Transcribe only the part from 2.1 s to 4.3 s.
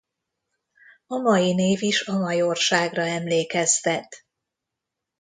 majorságra emlékeztet.